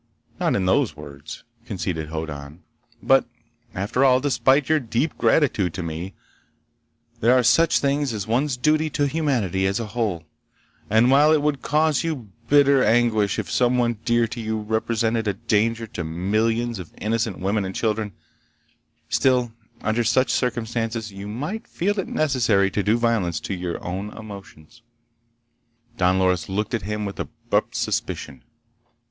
[0.39, 2.63] "Not in those words," conceded Hoddan.
[3.03, 3.25] "But
[3.75, 6.15] after all, despite your deep gratitude to me,
[7.19, 10.23] there are such things as one's duty to humanity as a whole.
[10.89, 15.35] And while it would cause you bitter anguish if someone dear to you represented a
[15.35, 22.07] danger to millions of innocent women and children—still, under such circumstances you might feel it
[22.07, 24.81] necessary to do violence to your own emotions."
[25.97, 28.41] Don Loris looked at him with abrupt suspicion.